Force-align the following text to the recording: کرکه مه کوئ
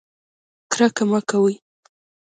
کرکه 0.71 1.03
مه 1.09 1.19
کوئ 1.29 1.53